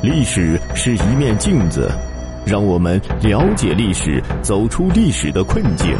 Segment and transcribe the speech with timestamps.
[0.00, 1.90] 历史是一面镜子，
[2.46, 5.92] 让我们了解历史，走出历史的困境。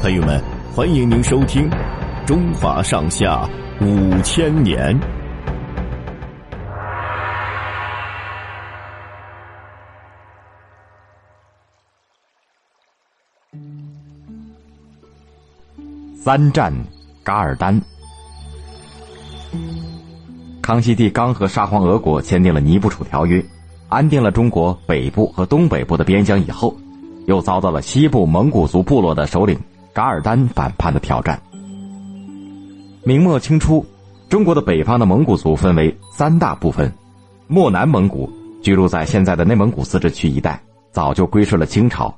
[0.00, 0.40] 朋友们，
[0.72, 1.68] 欢迎您收听
[2.24, 3.44] 《中华上下
[3.80, 4.96] 五千年》。
[16.14, 16.72] 三战
[17.24, 17.80] 噶尔丹。
[20.70, 23.44] 康熙帝刚和沙皇俄国签订了尼布楚条约，
[23.88, 26.76] 安定了中国北部和东北部的边疆以后，
[27.26, 29.58] 又遭到了西部蒙古族部落的首领
[29.92, 31.42] 噶尔丹反叛的挑战。
[33.02, 33.84] 明末清初，
[34.28, 36.92] 中国的北方的蒙古族分为三大部分：
[37.48, 38.30] 漠南蒙古
[38.62, 40.62] 居住在现在的内蒙古自治区一带，
[40.92, 42.14] 早就归顺了清朝；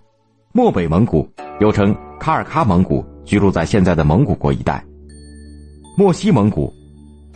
[0.53, 1.27] 漠北蒙古
[1.59, 4.85] 又称喀尔喀蒙古，居住在现在的蒙古国一带；
[5.97, 6.71] 漠西蒙古。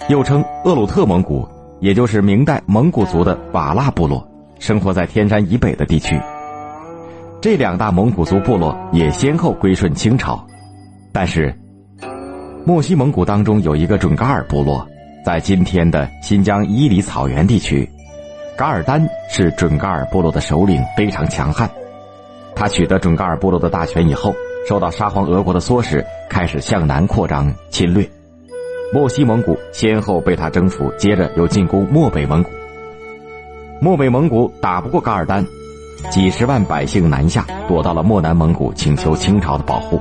[0.08, 1.46] 又称鄂鲁特蒙古，
[1.80, 4.26] 也就是明代蒙古族的瓦剌部落，
[4.58, 6.20] 生活在天山以北的地区。
[7.40, 10.44] 这两大蒙古族部落也先后归顺清朝，
[11.12, 11.54] 但是，
[12.64, 14.86] 漠西蒙古当中有一个准噶尔部落，
[15.24, 17.88] 在今天的新疆伊犁草原地区，
[18.56, 21.68] 噶尔丹是准噶尔部落的首领，非常强悍。
[22.54, 24.34] 他取得准噶尔部落的大权以后，
[24.68, 28.08] 受到沙皇俄国的唆使，开始向南扩张侵略。
[28.92, 32.50] 漠西蒙古先后被他征服，接着又进攻漠北蒙古。
[33.80, 35.44] 漠北蒙古打不过噶尔丹，
[36.10, 40.00] 几十万百姓南下，躲到了漠南蒙古，请求清朝的保护。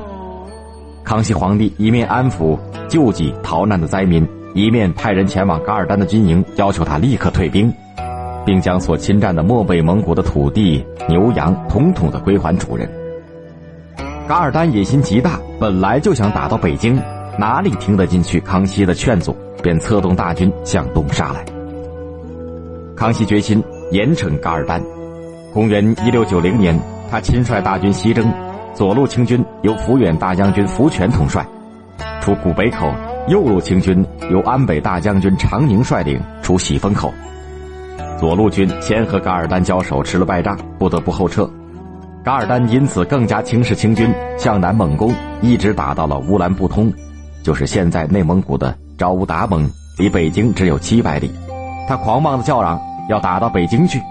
[1.04, 7.74] 康熙皇帝一面安抚救济逃难的灾民，一面派人前往噶尔丹的军营，要求他立刻退兵，
[8.46, 12.90] 并将所侵占的漠北蒙古的土地、牛羊统统的归还主人。
[14.28, 17.02] 噶尔丹野心极大，本来就想打到北京。
[17.38, 21.44] 哪里听得进去康熙的劝阻，便策动大军向东杀来。
[22.96, 24.82] 康熙决心严惩噶尔丹。
[25.54, 26.80] 公元一六九零年，
[27.12, 28.32] 他亲率大军西征，
[28.74, 31.46] 左路清军由抚远大将军福全统帅，
[32.22, 32.88] 出古北口；
[33.28, 37.14] 右路清军由安北大将军长宁率领，出喜峰口。
[38.18, 41.50] 左路军先和噶尔丹交手，吃了败仗，不得不后撤。
[42.24, 46.92] 噶尔丹因此更加轻视清军，向南猛攻，一直打到了乌兰布通。
[47.46, 49.70] 就是现在内蒙古的昭乌达盟，
[50.00, 51.30] 离北京只有七百里。
[51.88, 54.02] 他狂妄的叫嚷要打到北京去。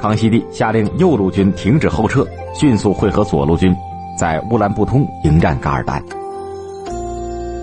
[0.00, 3.74] 康熙帝下令右路军停止后撤，迅速会合左路军，
[4.16, 6.00] 在乌兰布通迎战噶尔丹。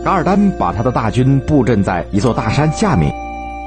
[0.04, 3.16] 噶尔丹把他的大军布阵在一座大山下面，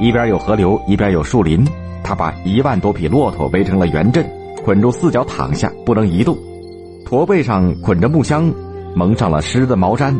[0.02, 1.66] 一边有河流，一边有树林。
[2.04, 4.30] 他把一万多匹骆驼围成了圆阵，
[4.62, 6.36] 捆住四脚躺下，不能移动。
[7.06, 8.52] 驼背上捆着木箱，
[8.94, 10.14] 蒙上了湿的毛毡。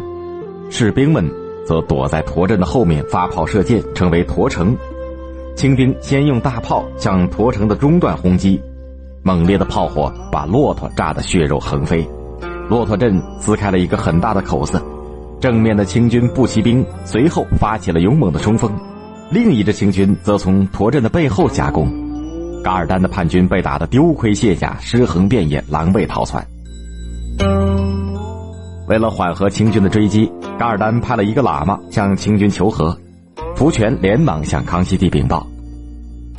[0.71, 1.29] 士兵们
[1.67, 4.77] 则躲在驼阵的后面发炮射箭，成为驼城。
[5.56, 8.61] 清兵先用大炮向驼城的中段轰击，
[9.23, 12.09] 猛烈的炮火把骆驼炸得血肉横飞，
[12.69, 14.81] 骆驼阵撕开了一个很大的口子。
[15.41, 18.71] 正面的清军步骑兵随后发起了勇猛的冲锋，
[19.31, 21.89] 另一支清军则从驼阵的背后夹攻。
[22.62, 26.45] 噶尔丹的叛军被打得丢盔卸甲，尸横遍野，狼狈逃窜。
[28.89, 32.97] 为了缓和清军的追击， 噶尔丹派了一个喇嘛向清军求和。
[33.55, 35.47] 福全连忙向康熙帝禀报，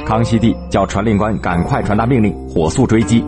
[0.05, 3.23] 康熙帝叫传令官赶快传达命令，火速追击。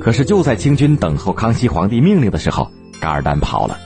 [0.00, 2.66] 可是就在清军等候康熙皇帝命令的时候，
[3.00, 3.76] 噶尔丹跑了。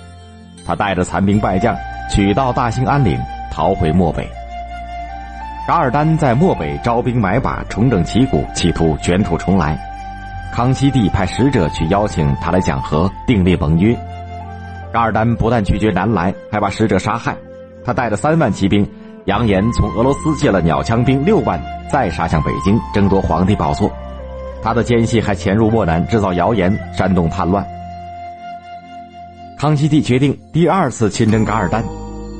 [0.65, 1.75] 他带着残兵败将，
[2.11, 3.19] 取道大兴安岭，
[3.51, 4.29] 逃回漠北。
[5.67, 9.77] 噶尔丹在漠北招兵买马，重整旗鼓，企图卷土重来。
[10.53, 13.97] 康熙帝派使者去邀请他来讲和，订立盟约。
[14.93, 17.37] 噶尔丹不但拒绝南来，还把使者杀害。
[17.85, 18.87] 他带着三万骑兵，
[19.27, 23.91] 扬言从俄罗斯借了鸟枪兵六万，再杀向北京，争夺皇帝宝座。
[24.63, 27.65] 他的奸细还潜入漠南，制造谣言，煽动叛乱。
[29.59, 31.85] 康熙帝决定第二次亲征噶尔丹，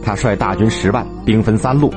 [0.03, 1.93] 他率大军十万，兵分三路：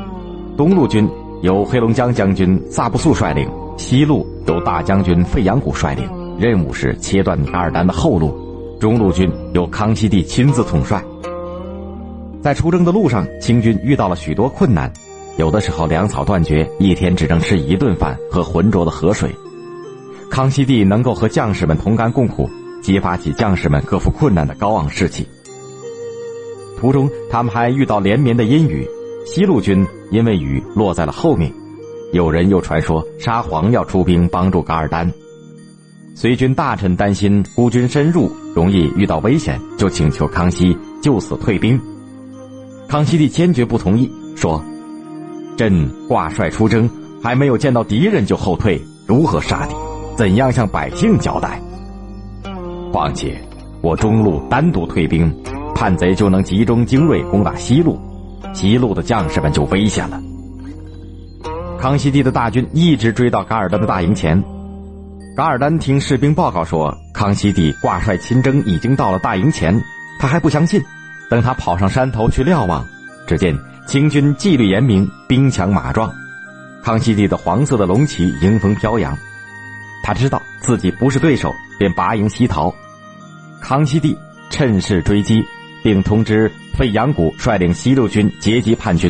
[0.56, 1.10] 东路军
[1.42, 8.43] 由黑龙江将军萨布素率领，西路由大将军费扬古率领，任务是切断噶尔丹的后路。
[8.84, 11.02] 中路军由康熙帝亲自统帅。
[12.42, 14.92] 在出征的路上，清军遇到了许多困难，
[15.38, 19.34] 有的时候粮草断绝，一天只能吃一顿饭和浑浊的河水。
[20.30, 22.50] 康熙帝能够和将士们同甘共苦，
[22.82, 25.26] 激发起将士们克服困难的高昂士气。
[26.78, 28.86] 途中，他们还遇到连绵的阴雨，
[29.26, 31.50] 西路军因为雨落在了后面。
[32.12, 35.10] 有人又传说沙皇要出兵帮助噶尔丹。
[36.16, 41.80] 随军大臣担心孤军深入容易遇到危险，就请求康熙就此退兵。
[42.88, 44.64] 康熙帝坚决不同意，说
[45.58, 46.90] ：“朕挂帅出征，
[47.22, 49.76] 还没有见到敌人就后退，如何杀敌？
[50.16, 51.60] 怎样向百姓交代？
[52.92, 53.36] 况且，
[53.82, 55.34] 我中路单独退兵，
[55.74, 58.00] 叛贼就能集中精锐攻打西路，
[58.54, 60.22] 西路的将士们就危险了。
[61.80, 64.40] 康熙帝的大军一直追到噶尔丹的大营前，
[65.36, 69.82] 噶尔丹听士兵报告说，康熙帝挂帅亲征已经到了大营前，
[70.20, 70.84] 他还不相信。
[71.30, 72.86] 等他跑上山头去瞭望，
[73.26, 76.14] 只见清军纪律严明，兵强马壮，
[76.84, 79.18] 康熙帝的黄色的龙旗迎风飘扬。
[80.04, 82.76] 他知道自己不是对手，便拔营西逃。
[83.62, 84.18] 康熙帝
[84.50, 85.42] 趁势追击，
[85.82, 89.10] 并通知费扬古率领西路军截击叛军。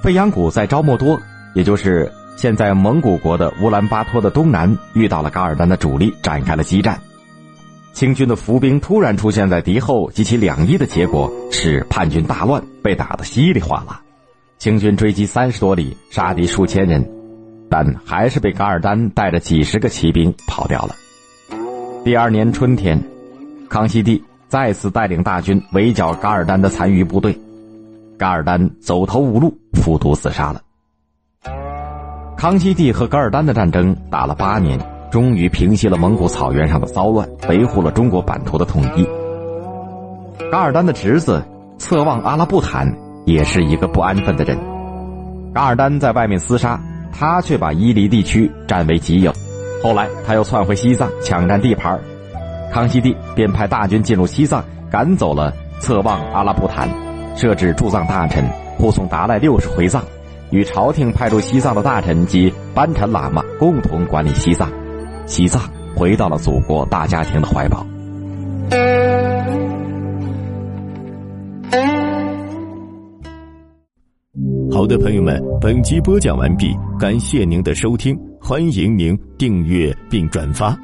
[0.00, 1.20] 费扬古在昭莫多。
[1.52, 7.00] 也就是现在蒙古国的乌兰巴托的东南，遇到了噶尔丹的主力，展开了激战。
[7.94, 14.02] 清军的伏兵突然出现在敌后，及其两翼的结果是叛军大乱，被打得稀里哗啦。
[14.58, 17.02] 清军追击三十多里，杀敌数千人，
[17.70, 20.94] 但还是被噶尔丹带着几十个骑兵跑掉了。
[22.04, 23.02] 第二年春天，
[23.70, 27.34] 康熙帝再次带领大军围剿噶尔丹的残余部队，
[28.18, 30.60] 噶尔丹走投无路，服毒自杀了。
[32.36, 34.78] 康熙帝和噶尔丹的战争打了八年，
[35.10, 39.08] 终于平息了蒙古草原上的骚乱，维护了中国版图的统一。
[40.50, 41.42] 噶尔丹的侄子
[41.78, 42.86] 策旺阿拉布坦
[43.24, 44.58] 也是一个不安分的人，
[45.54, 46.78] 噶尔丹在外面厮杀，
[47.10, 49.32] 他却把伊犁地区占为己有。
[49.82, 51.98] 后来他又窜回西藏抢占地盘，
[52.70, 55.50] 康熙帝便派大军进入西藏，赶走了
[55.80, 56.86] 策旺阿拉布坦，
[57.34, 58.44] 设置驻藏大臣
[58.76, 60.04] 护送达赖六世回藏。
[60.50, 64.70] 与朝廷派驻西藏的大臣及班禅喇嘛共同管理西藏，
[65.26, 65.62] 西藏
[65.94, 67.86] 回到了祖国大家庭的怀抱。
[74.70, 80.76] 好的，朋友们，本集播讲完毕，感谢您的收听，欢迎您订阅并转发。